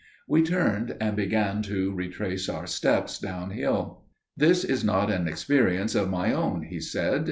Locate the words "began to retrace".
1.15-2.49